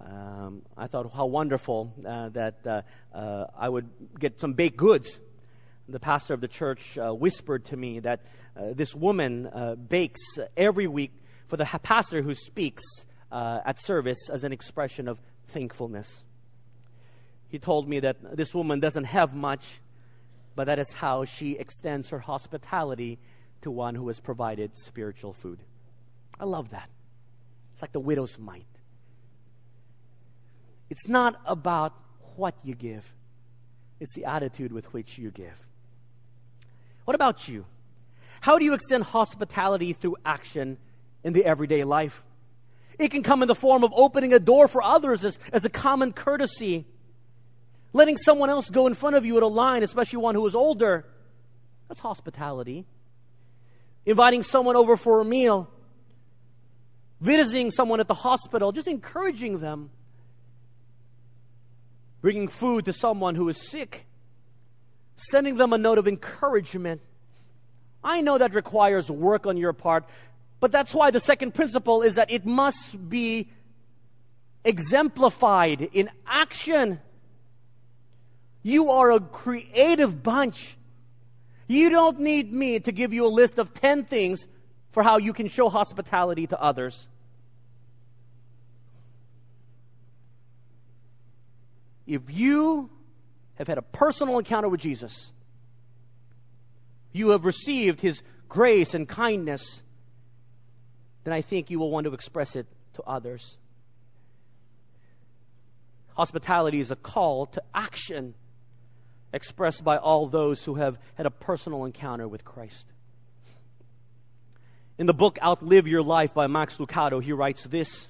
[0.00, 2.82] Um, I thought how wonderful uh, that uh,
[3.16, 5.20] uh, I would get some baked goods.
[5.88, 8.20] The pastor of the church uh, whispered to me that
[8.56, 10.20] uh, this woman bakes
[10.56, 11.12] every week
[11.48, 12.82] for the pastor who speaks
[13.30, 16.22] at service as an expression of thankfulness.
[17.48, 19.80] He told me that this woman doesn't have much,
[20.54, 23.18] but that is how she extends her hospitality
[23.62, 25.60] to one who has provided spiritual food.
[26.38, 26.88] I love that.
[27.72, 28.66] It's like the widow's mite.
[30.94, 31.92] It's not about
[32.36, 33.04] what you give,
[33.98, 35.58] it's the attitude with which you give.
[37.04, 37.66] What about you?
[38.40, 40.78] How do you extend hospitality through action
[41.24, 42.22] in the everyday life?
[42.96, 45.68] It can come in the form of opening a door for others as, as a
[45.68, 46.86] common courtesy.
[47.92, 50.54] Letting someone else go in front of you at a line, especially one who is
[50.54, 51.04] older.
[51.88, 52.86] That's hospitality.
[54.06, 55.68] Inviting someone over for a meal.
[57.20, 59.90] Visiting someone at the hospital, just encouraging them.
[62.24, 64.06] Bringing food to someone who is sick.
[65.14, 67.02] Sending them a note of encouragement.
[68.02, 70.06] I know that requires work on your part,
[70.58, 73.50] but that's why the second principle is that it must be
[74.64, 76.98] exemplified in action.
[78.62, 80.78] You are a creative bunch.
[81.68, 84.46] You don't need me to give you a list of 10 things
[84.92, 87.06] for how you can show hospitality to others.
[92.06, 92.90] If you
[93.54, 95.32] have had a personal encounter with Jesus,
[97.12, 99.82] you have received his grace and kindness,
[101.24, 103.56] then I think you will want to express it to others.
[106.16, 108.34] Hospitality is a call to action
[109.32, 112.86] expressed by all those who have had a personal encounter with Christ.
[114.96, 118.06] In the book Outlive Your Life by Max Lucado, he writes this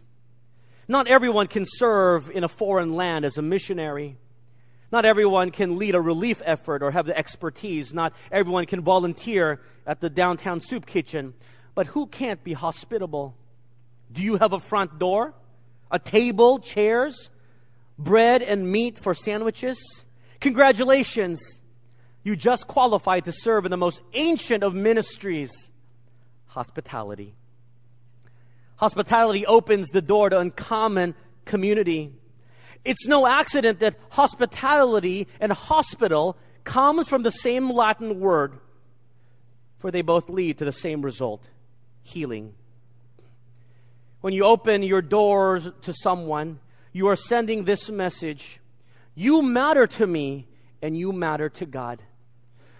[0.86, 4.18] Not everyone can serve in a foreign land as a missionary.
[4.92, 7.92] Not everyone can lead a relief effort or have the expertise.
[7.92, 11.34] Not everyone can volunteer at the downtown soup kitchen.
[11.74, 13.34] But who can't be hospitable?
[14.12, 15.34] Do you have a front door?
[15.90, 17.30] A table, chairs,
[17.98, 19.78] bread and meat for sandwiches?
[20.40, 21.40] Congratulations!
[22.22, 25.50] You just qualified to serve in the most ancient of ministries
[26.46, 27.34] hospitality.
[28.76, 32.12] Hospitality opens the door to uncommon community.
[32.84, 38.58] It's no accident that hospitality and hospital comes from the same Latin word,
[39.78, 41.44] for they both lead to the same result
[42.02, 42.54] healing.
[44.20, 46.60] When you open your doors to someone,
[46.92, 48.60] you are sending this message
[49.14, 50.48] You matter to me,
[50.82, 52.02] and you matter to God.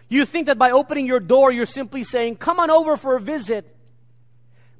[0.08, 3.20] You think that by opening your door, you're simply saying, Come on over for a
[3.20, 3.73] visit.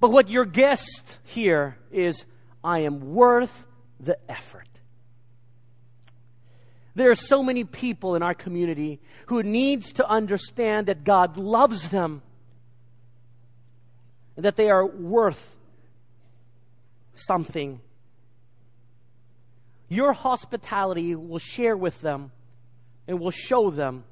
[0.05, 2.27] But what your guest here is,
[2.63, 3.67] I am worth
[3.99, 4.69] the effort.
[6.95, 11.89] There are so many people in our community who needs to understand that God loves
[11.89, 12.21] them
[14.37, 15.57] and that they are worth
[17.15, 17.81] something.
[19.89, 22.31] Your hospitality will share with them
[23.09, 24.05] and will show them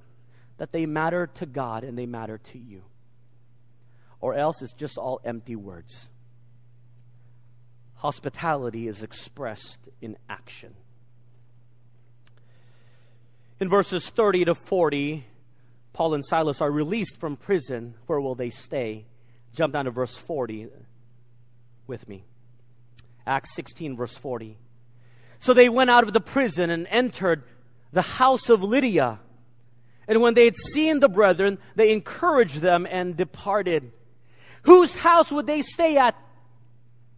[0.56, 2.82] that they matter to God and they matter to you.
[4.22, 6.08] Or else it's just all empty words.
[7.96, 10.74] Hospitality is expressed in action.
[13.60, 15.26] In verses 30 to 40,
[15.92, 17.94] Paul and Silas are released from prison.
[18.06, 19.04] Where will they stay?
[19.54, 20.68] Jump down to verse 40
[21.86, 22.24] with me.
[23.26, 24.56] Acts 16, verse 40.
[25.40, 27.44] So they went out of the prison and entered
[27.92, 29.20] the house of Lydia.
[30.08, 33.92] And when they had seen the brethren, they encouraged them and departed.
[34.62, 36.16] Whose house would they stay at?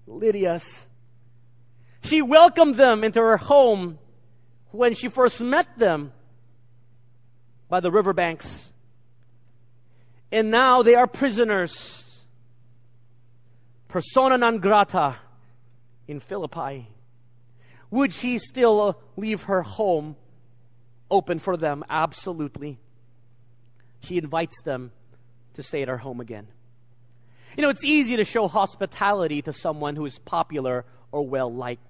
[0.07, 0.87] Lydia's.
[2.03, 3.99] She welcomed them into her home
[4.71, 6.13] when she first met them
[7.69, 8.73] by the riverbanks.
[10.31, 12.03] And now they are prisoners.
[13.89, 15.17] Persona non grata
[16.09, 16.89] in Philippi.
[17.91, 20.17] Would she still leave her home
[21.11, 21.85] open for them?
[21.89, 22.79] Absolutely.
[24.01, 24.91] She invites them
[25.55, 26.49] to stay at her home again.
[27.57, 31.87] You know, it's easy to show hospitality to someone who is popular or well liked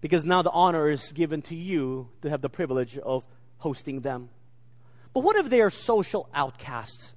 [0.00, 3.24] because now the honor is given to you to have the privilege of
[3.58, 4.28] hosting them.
[5.14, 7.14] But what if they are social outcasts?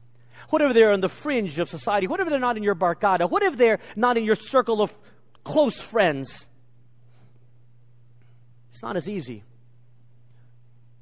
[0.49, 2.07] What if they're on the fringe of society?
[2.07, 3.29] What if they're not in your barcada?
[3.29, 4.93] What if they're not in your circle of
[5.43, 6.47] close friends?
[8.69, 9.43] It's not as easy.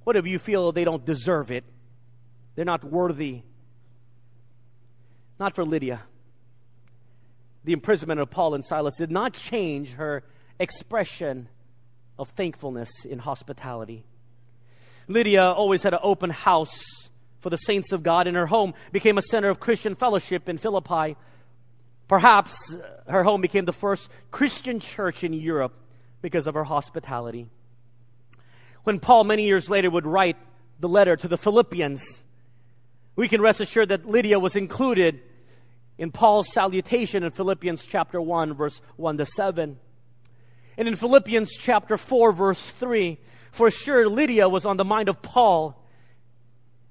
[0.03, 1.65] What if you feel they don't deserve it?
[2.55, 3.41] They're not worthy.
[5.39, 6.01] Not for Lydia.
[7.63, 10.23] The imprisonment of Paul and Silas did not change her
[10.59, 11.47] expression
[12.19, 14.05] of thankfulness in hospitality.
[15.07, 16.83] Lydia always had an open house
[17.39, 20.57] for the saints of God, and her home became a center of Christian fellowship in
[20.57, 21.17] Philippi.
[22.07, 25.73] Perhaps uh, her home became the first Christian church in Europe
[26.21, 27.47] because of her hospitality.
[28.83, 30.37] When Paul, many years later, would write
[30.79, 32.23] the letter to the Philippians,
[33.15, 35.21] we can rest assured that Lydia was included
[36.03, 39.79] in Paul's salutation in Philippians chapter 1, verse 1 to 7.
[40.77, 43.17] And in Philippians chapter 4, verse 3,
[43.53, 45.81] for sure Lydia was on the mind of Paul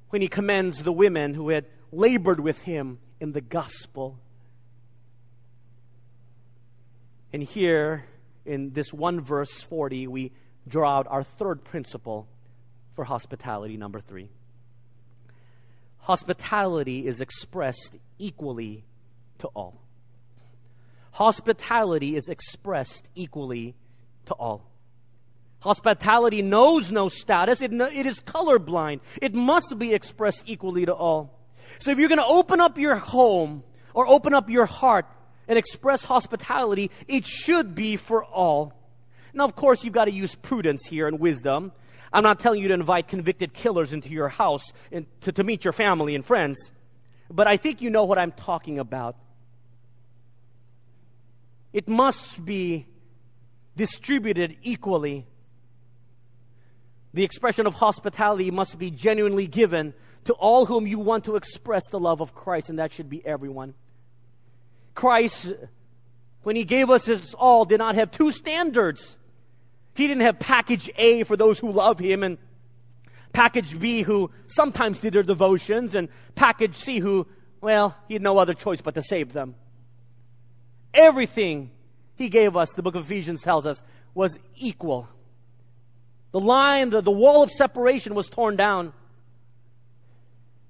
[0.09, 4.19] when he commends the women who had labored with him in the gospel.
[7.35, 8.07] And here
[8.47, 10.33] in this one verse 40, we
[10.67, 12.29] draw out our third principle
[12.95, 14.31] for hospitality, number three.
[15.99, 18.87] Hospitality is expressed equally
[19.43, 19.81] to all.
[21.13, 23.75] Hospitality is expressed equally
[24.27, 24.65] to all.
[25.61, 27.63] Hospitality knows no status.
[27.63, 29.01] It, it is colorblind.
[29.21, 31.39] It must be expressed equally to all.
[31.79, 33.63] So if you're going to open up your home
[33.95, 35.07] or open up your heart
[35.47, 38.73] and express hospitality, it should be for all.
[39.35, 41.73] Now, of course, you've got to use prudence here and wisdom.
[42.13, 45.65] I'm not telling you to invite convicted killers into your house and to, to meet
[45.65, 46.71] your family and friends,
[47.31, 49.17] but I think you know what I'm talking about.
[51.73, 52.87] It must be
[53.77, 55.27] distributed equally.
[57.15, 59.95] The expression of hospitality must be genuinely given
[60.25, 63.25] to all whom you want to express the love of Christ, and that should be
[63.27, 63.75] everyone.
[64.95, 65.53] Christ,
[66.43, 69.17] when He gave us His all, did not have two standards.
[69.95, 72.39] He didn't have package A for those who love Him and
[73.33, 77.27] package B who sometimes did their devotions and package C who,
[77.61, 79.55] well, He had no other choice but to save them.
[80.95, 81.71] Everything
[82.17, 83.83] He gave us, the book of Ephesians tells us,
[84.15, 85.09] was equal.
[86.33, 88.93] The line, the, the wall of separation was torn down.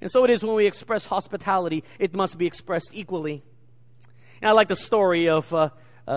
[0.00, 3.42] And so it is when we express hospitality, it must be expressed equally.
[4.40, 5.70] And I like the story of uh,
[6.08, 6.12] uh,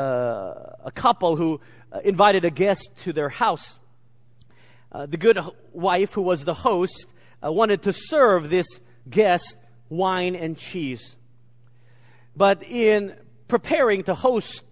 [0.83, 3.77] a couple who uh, invited a guest to their house.
[4.91, 5.37] Uh, the good
[5.71, 7.05] wife, who was the host,
[7.45, 8.65] uh, wanted to serve this
[9.07, 9.55] guest
[9.89, 11.15] wine and cheese.
[12.35, 13.15] But in
[13.47, 14.63] preparing to host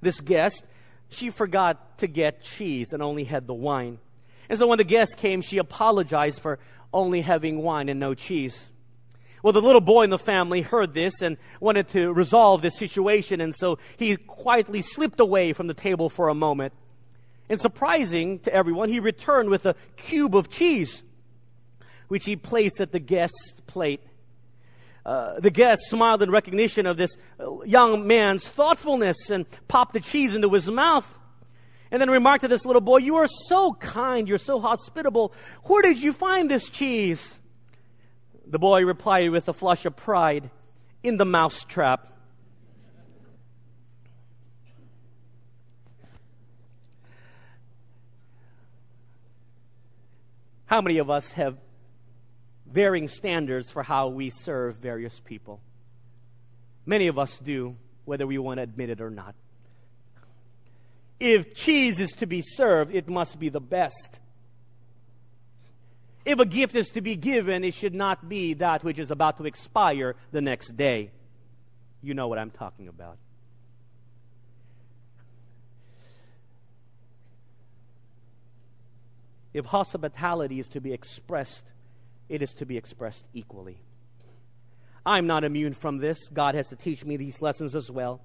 [0.00, 0.64] this guest,
[1.08, 3.98] she forgot to get cheese and only had the wine.
[4.48, 6.58] And so when the guest came, she apologized for
[6.92, 8.70] only having wine and no cheese.
[9.42, 13.40] Well, the little boy in the family heard this and wanted to resolve this situation,
[13.40, 16.72] and so he quietly slipped away from the table for a moment.
[17.48, 21.02] And surprising to everyone, he returned with a cube of cheese,
[22.06, 24.00] which he placed at the guest's plate.
[25.04, 30.00] Uh, the guest smiled in recognition of this uh, young man's thoughtfulness and popped the
[30.00, 31.06] cheese into his mouth.
[31.90, 35.34] And then remarked to this little boy, You are so kind, you're so hospitable.
[35.64, 37.38] Where did you find this cheese?
[38.46, 40.50] The boy replied with a flush of pride,
[41.02, 42.08] In the mousetrap.
[50.66, 51.58] How many of us have
[52.72, 55.60] varying standards for how we serve various people?
[56.86, 59.34] Many of us do, whether we want to admit it or not.
[61.20, 64.18] If cheese is to be served, it must be the best.
[66.24, 69.36] If a gift is to be given, it should not be that which is about
[69.38, 71.10] to expire the next day.
[72.02, 73.18] You know what I'm talking about.
[79.54, 81.64] If hospitality is to be expressed,
[82.32, 83.78] it is to be expressed equally.
[85.04, 86.30] I'm not immune from this.
[86.32, 88.22] God has to teach me these lessons as well.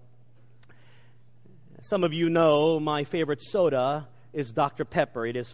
[1.81, 4.85] Some of you know my favorite soda is Dr.
[4.85, 5.25] Pepper.
[5.25, 5.53] It is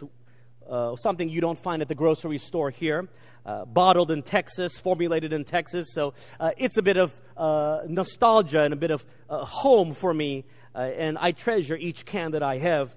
[0.70, 3.08] uh, something you don't find at the grocery store here.
[3.44, 5.86] Uh, bottled in Texas, formulated in Texas.
[5.92, 10.14] So uh, it's a bit of uh, nostalgia and a bit of uh, home for
[10.14, 10.44] me,
[10.76, 12.94] uh, and I treasure each can that I have.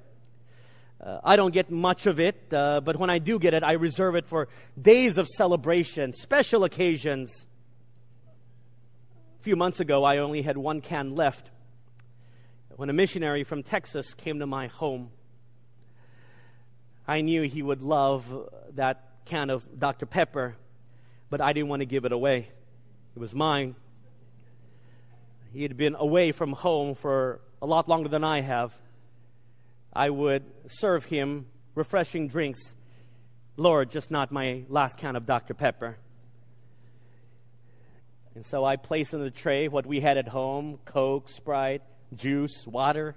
[1.00, 3.74] Uh, I don't get much of it, uh, but when I do get it, I
[3.74, 4.48] reserve it for
[4.80, 7.46] days of celebration, special occasions.
[9.40, 11.52] A few months ago, I only had one can left
[12.76, 15.12] when a missionary from Texas came to my home.
[17.08, 20.08] I knew he would love that can of Dr.
[20.08, 20.56] Pepper,
[21.30, 22.50] but I didn't want to give it away.
[23.16, 23.76] It was mine.
[25.54, 28.74] He had been away from home for a lot longer than I have.
[29.98, 32.76] I would serve him refreshing drinks.
[33.56, 35.56] Lord, just not my last can of Dr.
[35.56, 35.98] Pepper.
[38.36, 41.82] And so I placed in the tray what we had at home Coke, Sprite,
[42.16, 43.16] juice, water.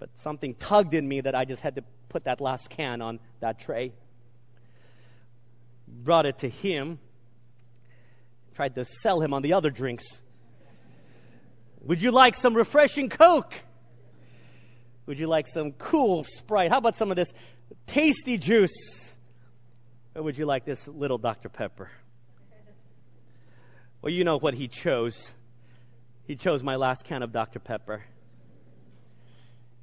[0.00, 3.20] But something tugged in me that I just had to put that last can on
[3.38, 3.92] that tray.
[5.86, 6.98] Brought it to him.
[8.56, 10.04] Tried to sell him on the other drinks.
[11.82, 13.54] Would you like some refreshing Coke?
[15.12, 16.70] Would you like some cool Sprite?
[16.70, 17.34] How about some of this
[17.86, 18.72] tasty juice?
[20.14, 21.50] Or would you like this little Dr.
[21.50, 21.90] Pepper?
[24.00, 25.34] Well, you know what he chose.
[26.26, 27.58] He chose my last can of Dr.
[27.58, 28.04] Pepper.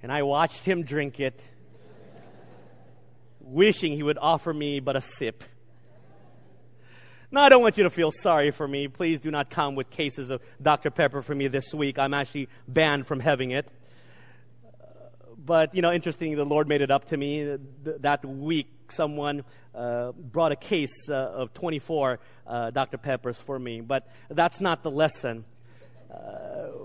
[0.01, 1.39] And I watched him drink it,
[3.39, 5.43] wishing he would offer me but a sip.
[7.29, 8.87] Now, I don't want you to feel sorry for me.
[8.87, 10.89] Please do not come with cases of Dr.
[10.89, 11.99] Pepper for me this week.
[11.99, 13.71] I'm actually banned from having it.
[15.49, 17.57] But, you know, interesting, the Lord made it up to me.
[18.01, 19.43] That week, someone
[19.73, 22.99] uh, brought a case uh, of 24 uh, Dr.
[22.99, 23.81] Peppers for me.
[23.81, 25.45] But that's not the lesson.
[26.07, 26.17] Uh,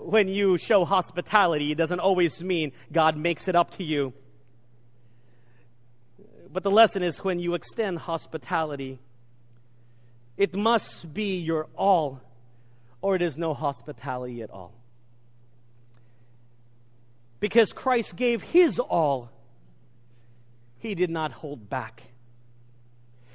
[0.05, 4.13] when you show hospitality, it doesn't always mean God makes it up to you.
[6.51, 8.97] But the lesson is when you extend hospitality,
[10.37, 12.19] it must be your all,
[12.99, 14.73] or it is no hospitality at all.
[17.45, 19.29] Because Christ gave his all,
[20.79, 22.01] he did not hold back.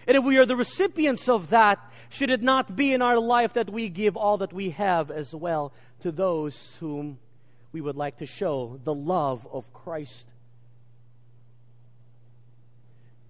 [0.05, 3.53] And if we are the recipients of that, should it not be in our life
[3.53, 7.21] that we give all that we have as well to those whom
[7.71, 10.27] we would like to show the love of Christ?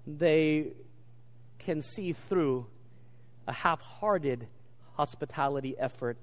[0.07, 0.69] They
[1.59, 2.67] can see through
[3.47, 4.47] a half hearted
[4.95, 6.17] hospitality effort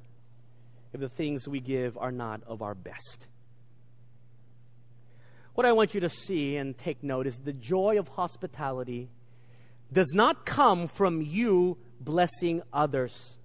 [0.94, 3.28] if the things we give are not of our best.
[5.58, 9.10] What I want you to see and take note is the joy of hospitality
[9.92, 13.40] does not come from you blessing others.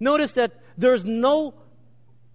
[0.00, 1.52] Notice that there's no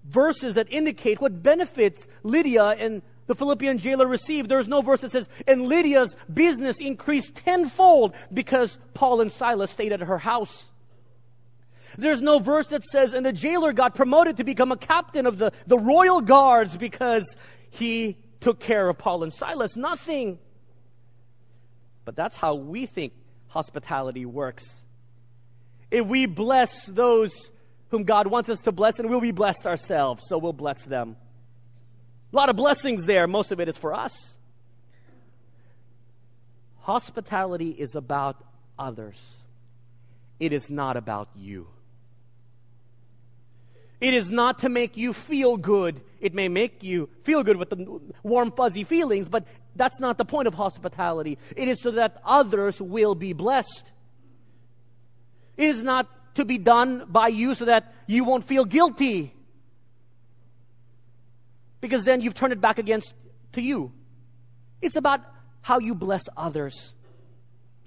[0.08, 4.50] verses that indicate what benefits Lydia and the Philippian jailer received.
[4.50, 9.94] There's no verse that says, and Lydia's business increased tenfold because Paul and Silas stayed
[9.94, 10.70] at her house.
[11.98, 15.40] There's no verse that says, and the jailer got promoted to become a captain of
[15.40, 17.36] the, the royal guards because
[17.76, 19.76] he took care of Paul and Silas.
[19.76, 20.40] Nothing.
[22.04, 23.14] But that's how we think
[23.48, 24.84] hospitality works.
[25.92, 27.52] If we bless those
[27.90, 31.16] whom God wants us to bless, and we'll be blessed ourselves, so we'll bless them.
[32.34, 33.28] A lot of blessings there.
[33.28, 34.38] Most of it is for us.
[36.82, 38.44] Hospitality is about
[38.78, 39.20] others,
[40.40, 41.68] it is not about you.
[44.02, 46.02] It is not to make you feel good.
[46.20, 50.26] It may make you feel good with the warm, fuzzy feelings, but that's not the
[50.26, 51.38] point of hospitality.
[51.56, 53.86] It is so that others will be blessed.
[55.58, 59.34] It is not to be done by you so that you won't feel guilty
[61.80, 63.14] because then you've turned it back against
[63.54, 63.92] to you.
[64.82, 65.22] It's about
[65.62, 66.94] how you bless others.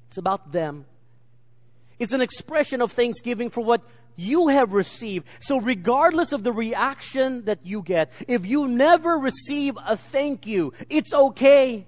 [0.08, 0.86] It's about them.
[1.98, 3.82] It's an expression of thanksgiving for what
[4.18, 5.26] you have received.
[5.38, 10.74] So regardless of the reaction that you get, if you never receive a thank you,
[10.90, 11.86] it's okay.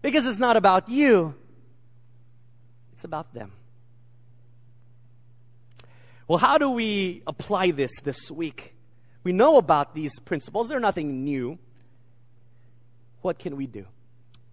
[0.00, 1.34] Because it's not about you.
[2.94, 3.52] It's about them.
[6.26, 8.74] Well, how do we apply this this week?
[9.24, 11.58] We know about these principles, they're nothing new.
[13.20, 13.84] What can we do?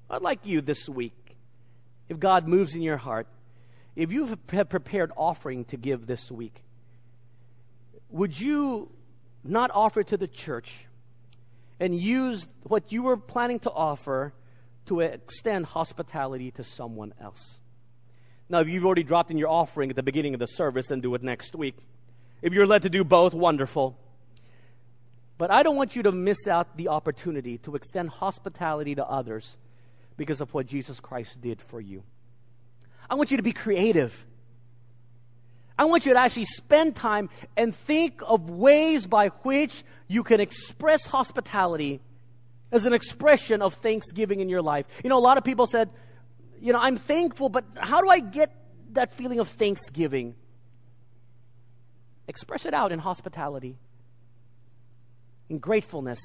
[0.09, 1.37] I'd like you this week,
[2.09, 3.27] if God moves in your heart,
[3.95, 6.63] if you have prepared offering to give this week,
[8.09, 8.91] would you
[9.43, 10.85] not offer it to the church
[11.79, 14.33] and use what you were planning to offer
[14.87, 17.59] to extend hospitality to someone else?
[18.49, 21.01] Now, if you've already dropped in your offering at the beginning of the service, then
[21.01, 21.77] do it next week.
[22.41, 23.97] If you're led to do both, wonderful.
[25.37, 29.55] But I don't want you to miss out the opportunity to extend hospitality to others
[30.17, 32.03] because of what Jesus Christ did for you.
[33.09, 34.13] I want you to be creative.
[35.77, 40.39] I want you to actually spend time and think of ways by which you can
[40.39, 42.01] express hospitality
[42.71, 44.85] as an expression of thanksgiving in your life.
[45.03, 45.89] You know, a lot of people said,
[46.61, 48.53] you know, I'm thankful, but how do I get
[48.91, 50.35] that feeling of thanksgiving?
[52.27, 53.77] Express it out in hospitality
[55.49, 56.19] in gratefulness,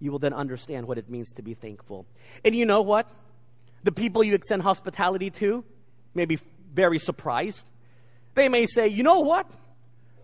[0.00, 2.06] you will then understand what it means to be thankful.
[2.44, 3.08] And you know what?
[3.86, 5.62] The people you extend hospitality to
[6.12, 6.40] may be
[6.74, 7.64] very surprised.
[8.34, 9.48] They may say, You know what?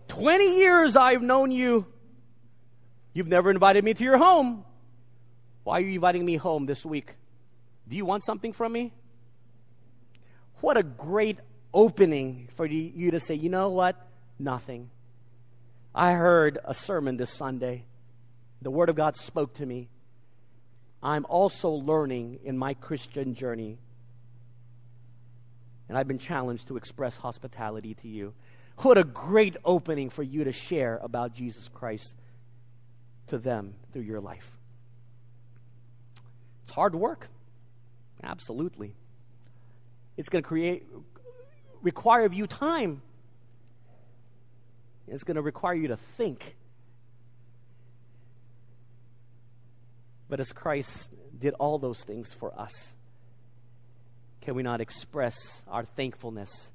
[0.09, 1.85] 20 years I've known you.
[3.13, 4.65] You've never invited me to your home.
[5.63, 7.15] Why are you inviting me home this week?
[7.87, 8.91] Do you want something from me?
[10.59, 11.39] What a great
[11.73, 13.95] opening for you to say, you know what?
[14.37, 14.89] Nothing.
[15.95, 17.85] I heard a sermon this Sunday.
[18.61, 19.87] The Word of God spoke to me.
[21.03, 23.77] I'm also learning in my Christian journey.
[25.89, 28.33] And I've been challenged to express hospitality to you.
[28.77, 32.15] What a great opening for you to share about Jesus Christ
[33.27, 34.49] to them through your life.
[36.63, 37.27] It's hard work.
[38.23, 38.95] Absolutely.
[40.17, 40.87] It's going to create
[41.81, 43.01] require of you time
[45.07, 46.55] it's going to require you to think.
[50.29, 52.95] But as Christ did all those things for us,
[54.41, 56.71] can we not express our thankfulness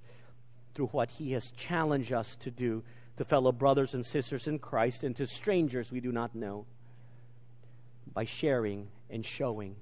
[0.74, 2.82] through what He has challenged us to do
[3.16, 6.66] to fellow brothers and sisters in Christ and to strangers we do not know
[8.14, 9.76] by sharing and showing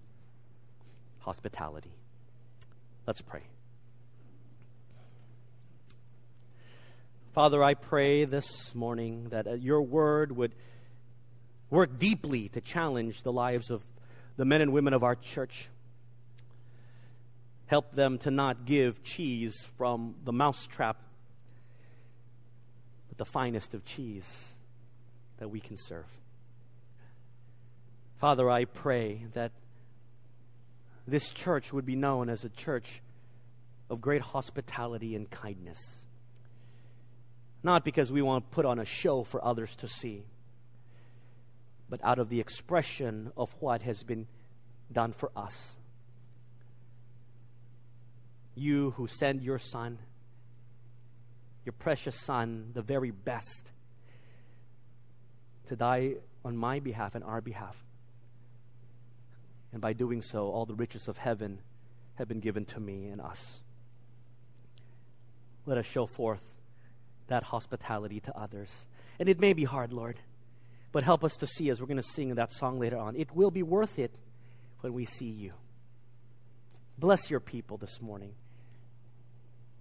[1.20, 1.92] hospitality?
[3.06, 3.42] Let's pray.
[7.34, 10.54] Father, I pray this morning that uh, your word would
[11.70, 13.82] work deeply to challenge the lives of
[14.36, 15.68] the men and women of our church.
[17.66, 20.96] Help them to not give cheese from the mousetrap,
[23.08, 24.50] but the finest of cheese
[25.38, 26.06] that we can serve.
[28.18, 29.52] Father, I pray that
[31.06, 33.02] this church would be known as a church
[33.90, 36.04] of great hospitality and kindness.
[37.62, 40.24] Not because we want to put on a show for others to see
[41.88, 44.26] but out of the expression of what has been
[44.92, 45.76] done for us.
[48.54, 49.98] You who send your Son,
[51.64, 53.70] your precious Son, the very best,
[55.68, 56.14] to die
[56.44, 57.76] on my behalf and our behalf.
[59.72, 61.58] And by doing so, all the riches of heaven
[62.14, 63.62] have been given to me and us.
[65.66, 66.40] Let us show forth
[67.26, 68.86] that hospitality to others.
[69.18, 70.20] And it may be hard, Lord.
[70.92, 73.34] But help us to see, as we're going to sing that song later on, it
[73.34, 74.14] will be worth it
[74.80, 75.52] when we see you.
[76.98, 78.32] Bless your people this morning.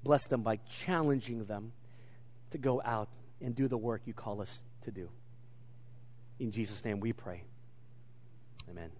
[0.03, 1.71] Bless them by challenging them
[2.51, 3.09] to go out
[3.41, 5.09] and do the work you call us to do.
[6.39, 7.43] In Jesus' name we pray.
[8.69, 8.91] Amen.